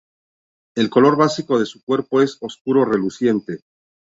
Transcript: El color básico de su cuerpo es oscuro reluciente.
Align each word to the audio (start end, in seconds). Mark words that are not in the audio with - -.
El 0.75 0.89
color 0.89 1.15
básico 1.15 1.59
de 1.59 1.67
su 1.67 1.83
cuerpo 1.83 2.23
es 2.23 2.39
oscuro 2.41 2.85
reluciente. 2.85 3.59